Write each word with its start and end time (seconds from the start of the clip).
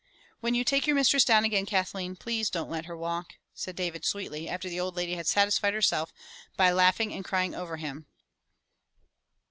*'When 0.39 0.55
you 0.55 0.63
take 0.63 0.87
your 0.87 0.95
mistress 0.95 1.23
down 1.23 1.43
again, 1.45 1.67
Kathleen, 1.67 2.15
please 2.15 2.49
don't 2.49 2.71
let 2.71 2.85
her 2.85 2.97
walk," 2.97 3.35
said 3.53 3.75
David 3.75 4.03
sweetly, 4.03 4.49
after 4.49 4.67
the 4.67 4.79
old 4.79 4.95
lady 4.95 5.13
had 5.13 5.27
satisfied 5.27 5.75
herself 5.75 6.11
by 6.57 6.71
laughing 6.71 7.13
and 7.13 7.23
crying 7.23 7.53
over 7.53 7.77
him. 7.77 8.07